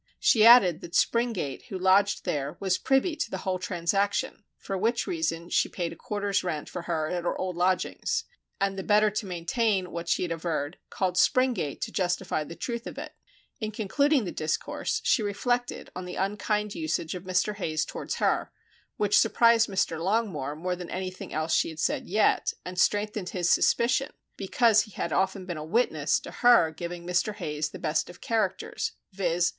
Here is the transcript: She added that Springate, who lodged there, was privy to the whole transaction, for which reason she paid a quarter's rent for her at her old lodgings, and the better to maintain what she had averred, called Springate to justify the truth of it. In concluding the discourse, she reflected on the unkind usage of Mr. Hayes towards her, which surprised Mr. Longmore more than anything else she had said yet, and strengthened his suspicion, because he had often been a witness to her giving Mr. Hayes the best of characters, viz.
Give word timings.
She 0.19 0.43
added 0.43 0.81
that 0.81 0.95
Springate, 0.95 1.67
who 1.67 1.77
lodged 1.77 2.25
there, 2.25 2.57
was 2.59 2.79
privy 2.79 3.15
to 3.17 3.29
the 3.29 3.37
whole 3.45 3.59
transaction, 3.59 4.45
for 4.57 4.75
which 4.75 5.05
reason 5.05 5.47
she 5.51 5.69
paid 5.69 5.93
a 5.93 5.95
quarter's 5.95 6.43
rent 6.43 6.67
for 6.67 6.81
her 6.81 7.07
at 7.11 7.23
her 7.23 7.37
old 7.37 7.55
lodgings, 7.55 8.23
and 8.59 8.79
the 8.79 8.83
better 8.83 9.11
to 9.11 9.27
maintain 9.27 9.91
what 9.91 10.09
she 10.09 10.23
had 10.23 10.31
averred, 10.31 10.79
called 10.89 11.17
Springate 11.17 11.81
to 11.81 11.91
justify 11.91 12.43
the 12.43 12.55
truth 12.55 12.87
of 12.87 12.97
it. 12.97 13.13
In 13.59 13.69
concluding 13.69 14.25
the 14.25 14.31
discourse, 14.31 15.01
she 15.03 15.21
reflected 15.21 15.91
on 15.95 16.05
the 16.05 16.15
unkind 16.15 16.73
usage 16.73 17.13
of 17.13 17.21
Mr. 17.21 17.57
Hayes 17.57 17.85
towards 17.85 18.15
her, 18.15 18.51
which 18.97 19.19
surprised 19.19 19.69
Mr. 19.69 19.99
Longmore 19.99 20.55
more 20.57 20.75
than 20.75 20.89
anything 20.89 21.31
else 21.31 21.53
she 21.53 21.69
had 21.69 21.79
said 21.79 22.07
yet, 22.09 22.53
and 22.65 22.79
strengthened 22.79 23.29
his 23.29 23.51
suspicion, 23.51 24.09
because 24.35 24.81
he 24.81 24.91
had 24.93 25.13
often 25.13 25.45
been 25.45 25.57
a 25.57 25.63
witness 25.63 26.19
to 26.21 26.31
her 26.31 26.71
giving 26.71 27.05
Mr. 27.05 27.35
Hayes 27.35 27.69
the 27.69 27.77
best 27.77 28.09
of 28.09 28.19
characters, 28.19 28.93
viz. 29.13 29.49